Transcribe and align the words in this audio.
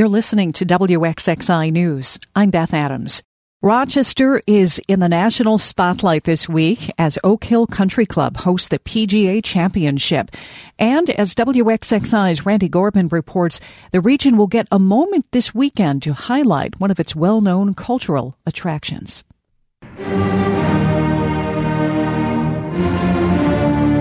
You're 0.00 0.08
listening 0.08 0.52
to 0.52 0.64
WXXI 0.64 1.70
News. 1.72 2.18
I'm 2.34 2.48
Beth 2.48 2.72
Adams. 2.72 3.22
Rochester 3.60 4.40
is 4.46 4.80
in 4.88 5.00
the 5.00 5.10
national 5.10 5.58
spotlight 5.58 6.24
this 6.24 6.48
week 6.48 6.90
as 6.96 7.18
Oak 7.22 7.44
Hill 7.44 7.66
Country 7.66 8.06
Club 8.06 8.38
hosts 8.38 8.68
the 8.68 8.78
PGA 8.78 9.44
Championship. 9.44 10.30
And 10.78 11.10
as 11.10 11.34
WXXI's 11.34 12.46
Randy 12.46 12.70
Gorbman 12.70 13.12
reports, 13.12 13.60
the 13.90 14.00
region 14.00 14.38
will 14.38 14.46
get 14.46 14.66
a 14.72 14.78
moment 14.78 15.26
this 15.32 15.54
weekend 15.54 16.02
to 16.04 16.14
highlight 16.14 16.80
one 16.80 16.90
of 16.90 16.98
its 16.98 17.14
well 17.14 17.42
known 17.42 17.74
cultural 17.74 18.38
attractions. 18.46 19.22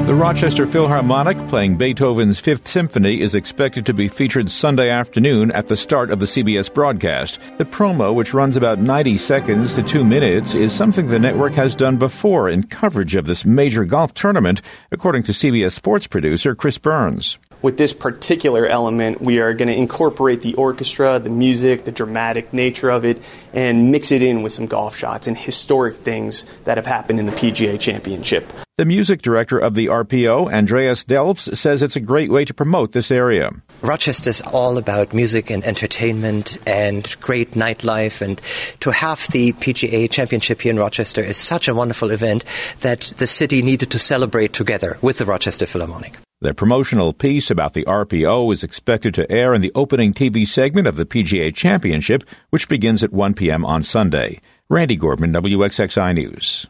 The 0.09 0.15
Rochester 0.15 0.65
Philharmonic 0.65 1.37
playing 1.49 1.77
Beethoven's 1.77 2.39
Fifth 2.39 2.67
Symphony 2.67 3.21
is 3.21 3.35
expected 3.35 3.85
to 3.85 3.93
be 3.93 4.07
featured 4.07 4.49
Sunday 4.49 4.89
afternoon 4.89 5.51
at 5.51 5.67
the 5.67 5.77
start 5.77 6.09
of 6.09 6.19
the 6.19 6.25
CBS 6.25 6.73
broadcast. 6.73 7.37
The 7.59 7.65
promo, 7.65 8.15
which 8.15 8.33
runs 8.33 8.57
about 8.57 8.79
90 8.79 9.19
seconds 9.19 9.75
to 9.75 9.83
two 9.83 10.03
minutes, 10.03 10.55
is 10.55 10.73
something 10.73 11.05
the 11.05 11.19
network 11.19 11.53
has 11.53 11.75
done 11.75 11.97
before 11.97 12.49
in 12.49 12.63
coverage 12.63 13.13
of 13.13 13.27
this 13.27 13.45
major 13.45 13.85
golf 13.85 14.15
tournament, 14.15 14.63
according 14.89 15.21
to 15.25 15.31
CBS 15.31 15.73
sports 15.73 16.07
producer 16.07 16.55
Chris 16.55 16.79
Burns 16.79 17.37
with 17.61 17.77
this 17.77 17.93
particular 17.93 18.65
element, 18.65 19.21
we 19.21 19.39
are 19.39 19.53
going 19.53 19.67
to 19.67 19.75
incorporate 19.75 20.41
the 20.41 20.53
orchestra, 20.55 21.19
the 21.19 21.29
music, 21.29 21.85
the 21.85 21.91
dramatic 21.91 22.53
nature 22.53 22.89
of 22.89 23.03
it, 23.05 23.21
and 23.53 23.91
mix 23.91 24.11
it 24.11 24.21
in 24.21 24.41
with 24.41 24.53
some 24.53 24.67
golf 24.67 24.95
shots 24.95 25.27
and 25.27 25.37
historic 25.37 25.95
things 25.97 26.45
that 26.63 26.77
have 26.77 26.85
happened 26.85 27.19
in 27.19 27.25
the 27.25 27.31
PGA 27.31 27.79
Championship. 27.79 28.51
The 28.77 28.85
music 28.85 29.21
director 29.21 29.57
of 29.57 29.73
the 29.73 29.87
RPO, 29.87 30.53
Andreas 30.53 31.03
Delfs, 31.03 31.53
says 31.57 31.83
it's 31.83 31.97
a 31.97 31.99
great 31.99 32.31
way 32.31 32.45
to 32.45 32.53
promote 32.53 32.93
this 32.93 33.11
area. 33.11 33.51
Rochester's 33.81 34.39
all 34.39 34.77
about 34.77 35.13
music 35.13 35.49
and 35.49 35.65
entertainment 35.65 36.57
and 36.65 37.13
great 37.19 37.51
nightlife, 37.51 38.21
and 38.21 38.39
to 38.79 38.91
have 38.91 39.27
the 39.31 39.51
PGA 39.51 40.09
Championship 40.09 40.61
here 40.61 40.71
in 40.71 40.79
Rochester 40.79 41.21
is 41.21 41.35
such 41.35 41.67
a 41.67 41.75
wonderful 41.75 42.09
event 42.11 42.45
that 42.79 43.01
the 43.17 43.27
city 43.27 43.61
needed 43.61 43.91
to 43.91 43.99
celebrate 43.99 44.53
together 44.53 44.97
with 45.01 45.17
the 45.17 45.25
Rochester 45.25 45.65
Philharmonic. 45.65 46.13
The 46.41 46.53
promotional 46.53 47.11
piece 47.11 47.51
about 47.51 47.73
the 47.73 47.83
RPO 47.83 48.53
is 48.53 48.63
expected 48.63 49.13
to 49.15 49.29
air 49.29 49.53
in 49.53 49.59
the 49.59 49.73
opening 49.75 50.13
TV 50.13 50.47
segment 50.47 50.87
of 50.87 50.95
the 50.95 51.05
PGA 51.05 51.53
Championship, 51.53 52.23
which 52.49 52.69
begins 52.69 53.03
at 53.03 53.11
1 53.11 53.33
p.m. 53.33 53.65
on 53.65 53.83
Sunday. 53.83 54.39
Randy 54.69 54.97
Gorbman, 54.97 55.33
WXXI 55.33 56.15
News. 56.15 56.65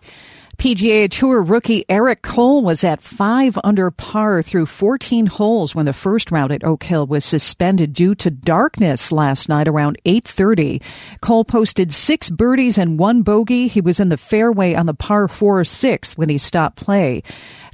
PGA 0.57 1.07
Tour 1.09 1.43
rookie 1.43 1.85
Eric 1.87 2.23
Cole 2.23 2.63
was 2.63 2.83
at 2.83 3.03
five 3.03 3.59
under 3.63 3.91
par 3.91 4.41
through 4.41 4.65
14 4.65 5.27
holes 5.27 5.75
when 5.75 5.85
the 5.85 5.93
first 5.93 6.31
round 6.31 6.51
at 6.51 6.63
Oak 6.63 6.83
Hill 6.83 7.05
was 7.05 7.23
suspended 7.23 7.93
due 7.93 8.15
to 8.15 8.31
darkness 8.31 9.11
last 9.11 9.47
night 9.47 9.67
around 9.67 9.99
8:30. 10.03 10.81
Cole 11.21 11.45
posted 11.45 11.93
six 11.93 12.29
birdies 12.29 12.79
and 12.79 12.97
one 12.97 13.21
bogey. 13.21 13.67
He 13.67 13.79
was 13.79 13.99
in 13.99 14.09
the 14.09 14.17
fairway 14.17 14.73
on 14.73 14.87
the 14.87 14.93
par 14.93 15.27
four 15.27 15.63
sixth 15.63 16.17
when 16.17 16.27
he 16.27 16.39
stopped 16.39 16.75
play. 16.75 17.21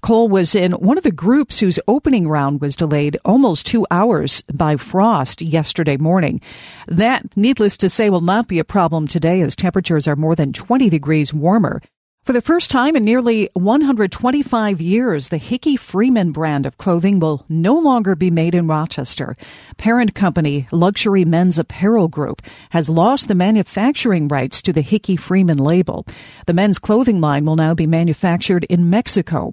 Cole 0.05 0.29
was 0.29 0.53
in 0.53 0.73
one 0.73 0.99
of 0.99 1.03
the 1.03 1.09
groups 1.09 1.59
whose 1.59 1.79
opening 1.87 2.27
round 2.27 2.61
was 2.61 2.75
delayed 2.75 3.17
almost 3.25 3.65
two 3.65 3.87
hours 3.89 4.43
by 4.53 4.75
frost 4.75 5.41
yesterday 5.41 5.97
morning. 5.97 6.41
That, 6.87 7.35
needless 7.35 7.75
to 7.77 7.89
say, 7.89 8.11
will 8.11 8.21
not 8.21 8.47
be 8.47 8.59
a 8.59 8.63
problem 8.63 9.07
today 9.07 9.41
as 9.41 9.55
temperatures 9.55 10.07
are 10.07 10.15
more 10.15 10.35
than 10.35 10.53
20 10.53 10.91
degrees 10.91 11.33
warmer. 11.33 11.81
For 12.25 12.33
the 12.33 12.41
first 12.41 12.69
time 12.69 12.95
in 12.95 13.03
nearly 13.03 13.49
125 13.53 14.79
years, 14.79 15.29
the 15.29 15.37
Hickey 15.37 15.75
Freeman 15.75 16.31
brand 16.31 16.67
of 16.67 16.77
clothing 16.77 17.19
will 17.19 17.43
no 17.49 17.73
longer 17.73 18.15
be 18.15 18.29
made 18.29 18.53
in 18.53 18.67
Rochester. 18.67 19.35
Parent 19.77 20.13
company 20.13 20.67
Luxury 20.71 21.25
Men's 21.25 21.57
Apparel 21.57 22.07
Group 22.07 22.43
has 22.69 22.89
lost 22.89 23.27
the 23.27 23.35
manufacturing 23.35 24.27
rights 24.27 24.61
to 24.63 24.73
the 24.73 24.81
Hickey 24.81 25.15
Freeman 25.15 25.57
label. 25.57 26.05
The 26.45 26.53
men's 26.53 26.77
clothing 26.77 27.21
line 27.21 27.45
will 27.45 27.55
now 27.55 27.73
be 27.73 27.87
manufactured 27.87 28.65
in 28.65 28.89
Mexico. 28.89 29.51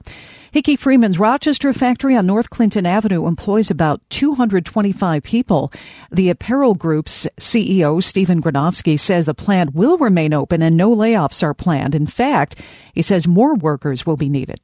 Hickey 0.52 0.76
Freeman's 0.76 1.18
Rochester 1.18 1.72
factory 1.72 2.14
on 2.14 2.26
North 2.26 2.50
Clinton 2.50 2.84
Avenue 2.84 3.26
employs 3.26 3.70
about 3.70 4.02
225 4.10 5.22
people. 5.22 5.72
The 6.10 6.28
apparel 6.28 6.74
group's 6.74 7.26
CEO, 7.40 8.02
Stephen 8.02 8.42
Granovsky, 8.42 9.00
says 9.00 9.24
the 9.24 9.32
plant 9.32 9.74
will 9.74 9.96
remain 9.96 10.34
open 10.34 10.60
and 10.60 10.76
no 10.76 10.94
layoffs 10.94 11.42
are 11.42 11.54
planned. 11.54 11.94
In 11.94 12.06
fact, 12.06 12.60
he 12.92 13.00
says 13.00 13.26
more 13.26 13.54
workers 13.54 14.04
will 14.04 14.18
be 14.18 14.28
needed. 14.28 14.60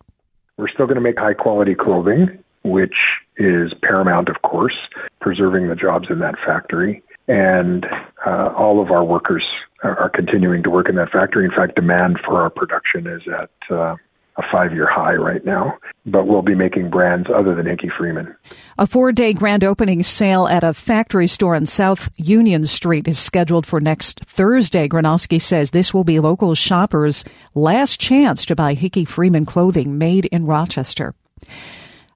We're 0.59 0.69
still 0.69 0.84
going 0.84 0.97
to 0.97 1.00
make 1.00 1.19
high 1.19 1.32
quality 1.32 1.75
clothing, 1.75 2.38
which 2.65 2.97
is 3.38 3.72
paramount, 3.82 4.28
of 4.28 4.43
course, 4.43 4.77
preserving 5.22 5.71
the 5.71 5.75
jobs 5.75 6.09
in 6.10 6.19
that 6.19 6.34
factory. 6.47 7.03
And 7.28 7.87
uh, 8.27 8.53
all 8.54 8.82
of 8.82 8.91
our 8.91 9.04
workers 9.04 9.44
are 9.82 10.10
continuing 10.12 10.62
to 10.65 10.71
work 10.71 10.91
in 10.91 10.97
that 10.97 11.10
factory. 11.10 11.47
In 11.47 11.50
fact, 11.50 11.77
demand 11.77 12.19
for 12.27 12.43
our 12.43 12.50
production 12.50 13.06
is 13.06 13.22
at 13.28 13.75
uh, 13.75 13.94
a 14.38 14.43
five 14.53 14.72
year 14.72 14.88
high 14.88 15.15
right 15.15 15.44
now, 15.44 15.76
but 16.06 16.26
we'll 16.26 16.43
be 16.43 16.54
making 16.54 16.91
brands 16.91 17.28
other 17.34 17.54
than 17.54 17.66
Hickey 17.66 17.91
Freeman. 17.99 18.34
A 18.78 18.87
four 18.87 19.12
day 19.12 19.32
grand 19.32 19.65
opening 19.65 20.03
sale 20.03 20.47
at 20.47 20.62
a 20.65 20.72
factory 20.72 21.26
store 21.26 21.56
on 21.56 21.66
South 21.66 22.09
Union 22.16 22.65
Street 22.65 23.09
is 23.09 23.19
scheduled 23.19 23.66
for 23.66 23.81
next 23.81 24.21
Thursday. 24.21 24.88
Granovsky 24.88 25.43
says 25.43 25.71
this 25.71 25.93
will 25.93 26.04
be 26.04 26.21
local 26.21 26.54
shoppers' 26.54 27.25
last 27.54 28.00
chance 28.00 28.47
to 28.47 28.54
buy 28.54 28.75
Hickey 28.75 29.04
Freeman 29.04 29.44
clothing 29.44 29.98
made 29.98 30.27
in 30.27 30.47
Rochester. 30.47 31.15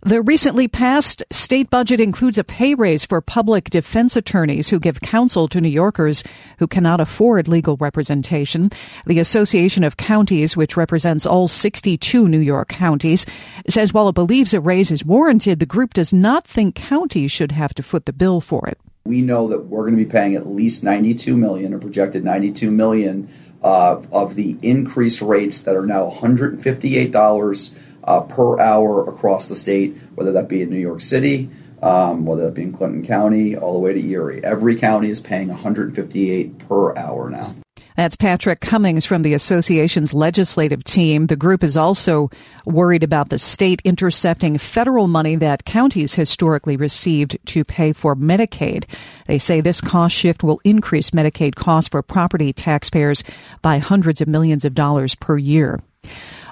The 0.05 0.21
recently 0.21 0.67
passed 0.67 1.23
state 1.31 1.71
budget 1.71 2.01
includes 2.01 2.37
a 2.37 2.43
pay 2.43 2.75
raise 2.75 3.05
for 3.05 3.21
public 3.21 3.71
defense 3.71 4.17
attorneys 4.17 4.69
who 4.69 4.81
give 4.81 5.01
counsel 5.01 5.47
to 5.47 5.61
New 5.61 5.69
Yorkers 5.69 6.25
who 6.59 6.67
cannot 6.67 7.01
afford 7.01 7.47
legal 7.47 7.77
representation. 7.77 8.71
The 9.07 9.21
Association 9.21 9.85
of 9.85 9.97
Counties, 9.97 10.57
which 10.57 10.77
represents 10.77 11.25
all 11.25 11.47
62 11.47 12.27
New 12.27 12.41
York 12.41 12.67
counties, 12.67 13.25
says 13.69 13.95
while 13.95 14.09
it 14.09 14.17
believes 14.17 14.53
a 14.53 14.61
raise 14.61 14.91
is 14.91 15.05
warranted, 15.05 15.61
the 15.61 15.67
group 15.67 15.95
does 15.95 16.13
not 16.13 16.49
think 16.49 16.75
counties 16.75 17.31
should 17.31 17.53
have 17.53 17.73
to 17.75 17.83
foot 17.85 18.07
the 18.07 18.13
bill 18.13 18.41
for 18.41 18.67
it. 18.67 18.81
We 19.05 19.23
know 19.23 19.47
that 19.51 19.67
we're 19.67 19.83
going 19.83 19.97
to 19.97 20.05
be 20.05 20.11
paying 20.11 20.35
at 20.35 20.49
least 20.49 20.83
92 20.83 21.37
million 21.37 21.73
or 21.73 21.79
projected 21.79 22.25
92 22.25 22.73
million 22.73 23.29
uh, 23.63 24.03
of 24.11 24.35
the 24.35 24.57
increased 24.63 25.23
rates 25.23 25.61
that 25.61 25.77
are 25.77 25.87
now 25.87 26.11
$158 26.11 27.75
uh, 28.05 28.21
per 28.21 28.59
hour 28.61 29.09
across 29.09 29.47
the 29.47 29.55
state, 29.55 29.97
whether 30.15 30.33
that 30.33 30.49
be 30.49 30.63
in 30.63 30.71
New 30.71 30.79
York 30.79 31.01
City, 31.01 31.51
um, 31.83 32.25
whether 32.25 32.45
that 32.45 32.55
be 32.55 32.63
in 32.63 32.73
Clinton 32.73 33.05
County, 33.05 33.57
all 33.57 33.75
the 33.75 33.81
way 33.81 33.93
to 33.93 34.09
Erie. 34.09 34.43
Every 34.45 34.77
county 34.77 35.11
is 35.11 35.21
paying 35.21 35.49
158 35.49 36.59
per 36.59 36.97
hour 36.97 37.31
now. 37.31 37.55
That's 37.97 38.17
Patrick 38.17 38.61
Cummings 38.61 39.05
from 39.05 39.23
the 39.23 39.35
association's 39.35 40.15
legislative 40.15 40.83
team. 40.83 41.27
The 41.27 41.37
group 41.37 41.63
is 41.63 41.77
also 41.77 42.31
worried 42.65 43.05
about 43.05 43.29
the 43.29 43.39
state 43.39 43.83
intercepting 43.85 44.57
federal 44.59 45.09
money 45.09 45.37
that 45.37 45.65
counties 45.65 46.15
historically 46.15 46.77
received 46.77 47.39
to 47.47 47.65
pay 47.65 47.93
for 47.93 48.17
Medicaid. 48.17 48.85
They 49.27 49.39
say 49.39 49.61
this 49.61 49.81
cost 49.81 50.17
shift 50.17 50.43
will 50.43 50.61
increase 50.65 51.11
Medicaid 51.11 51.55
costs 51.55 51.89
for 51.89 52.03
property 52.03 52.53
taxpayers 52.53 53.23
by 53.61 53.79
hundreds 53.79 54.21
of 54.21 54.29
millions 54.29 54.65
of 54.65 54.75
dollars 54.75 55.15
per 55.15 55.37
year. 55.37 55.79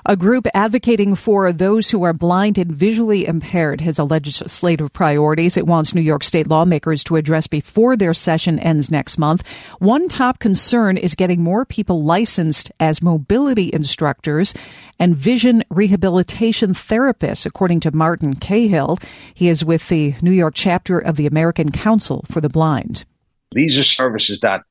A 0.06 0.16
group 0.16 0.46
advocating 0.54 1.14
for 1.14 1.52
those 1.52 1.90
who 1.90 2.04
are 2.04 2.12
blind 2.12 2.56
and 2.56 2.72
visually 2.72 3.26
impaired 3.26 3.82
has 3.82 3.98
a 3.98 4.04
legislative 4.04 4.92
priorities 4.92 5.56
it 5.56 5.66
wants 5.66 5.94
New 5.94 6.00
York 6.00 6.24
state 6.24 6.46
lawmakers 6.46 7.04
to 7.04 7.16
address 7.16 7.46
before 7.46 7.96
their 7.96 8.14
session 8.14 8.58
ends 8.58 8.90
next 8.90 9.18
month. 9.18 9.46
One 9.78 10.08
top 10.08 10.38
concern 10.38 10.96
is 10.96 11.14
getting 11.14 11.42
more 11.42 11.66
people 11.66 12.02
licensed 12.02 12.72
as 12.80 13.02
mobility 13.02 13.70
instructors 13.72 14.54
and 14.98 15.16
vision 15.16 15.64
rehabilitation 15.70 16.72
therapists, 16.72 17.44
according 17.44 17.80
to 17.80 17.94
Martin 17.94 18.34
Cahill. 18.34 18.98
He 19.34 19.48
is 19.48 19.64
with 19.64 19.88
the 19.88 20.14
New 20.22 20.32
York 20.32 20.54
chapter 20.56 20.98
of 20.98 21.16
the 21.16 21.26
American 21.26 21.70
Council 21.70 22.24
for 22.30 22.40
the 22.40 22.48
Blind. 22.48 23.04
These 23.52 23.78
are 23.78 23.84
services 23.84 24.40
that 24.40 24.62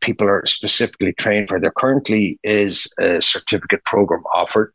people 0.00 0.28
are 0.28 0.44
specifically 0.46 1.12
trained 1.12 1.48
for. 1.48 1.60
There 1.60 1.72
currently 1.76 2.38
is 2.42 2.92
a 2.98 3.20
certificate 3.20 3.84
program 3.84 4.22
offered 4.32 4.72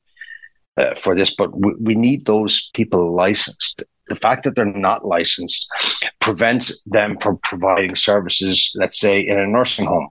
uh, 0.78 0.96
for 0.96 1.16
this, 1.16 1.36
but 1.36 1.58
we, 1.58 1.74
we 1.80 1.96
need 1.96 2.26
those 2.26 2.70
people 2.74 3.16
licensed. 3.16 3.84
The 4.08 4.16
fact 4.16 4.44
that 4.44 4.56
they're 4.56 4.66
not 4.66 5.06
licensed 5.06 5.68
prevents 6.22 6.82
them 6.86 7.18
from 7.20 7.40
providing 7.44 7.96
services, 7.96 8.72
let's 8.76 9.00
say, 9.00 9.20
in 9.20 9.40
a 9.40 9.48
nursing 9.48 9.88
home. 9.88 10.10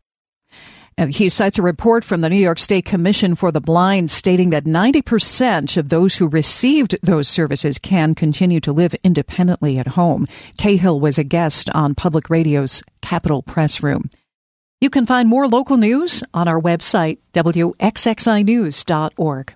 He 0.96 1.28
cites 1.28 1.58
a 1.58 1.62
report 1.62 2.04
from 2.04 2.20
the 2.20 2.28
New 2.28 2.36
York 2.36 2.58
State 2.58 2.84
Commission 2.84 3.34
for 3.34 3.50
the 3.50 3.60
Blind 3.60 4.12
stating 4.12 4.50
that 4.50 4.64
90% 4.64 5.76
of 5.76 5.88
those 5.88 6.14
who 6.14 6.28
received 6.28 6.96
those 7.02 7.28
services 7.28 7.78
can 7.78 8.14
continue 8.14 8.60
to 8.60 8.72
live 8.72 8.94
independently 9.02 9.76
at 9.78 9.88
home. 9.88 10.26
Cahill 10.56 11.00
was 11.00 11.18
a 11.18 11.24
guest 11.24 11.68
on 11.70 11.96
Public 11.96 12.30
Radio's 12.30 12.82
Capitol 13.02 13.42
Press 13.42 13.82
Room. 13.82 14.08
You 14.84 14.90
can 14.90 15.06
find 15.06 15.30
more 15.30 15.48
local 15.48 15.78
news 15.78 16.22
on 16.34 16.46
our 16.46 16.60
website, 16.60 17.16
wxxinews.org. 17.32 19.54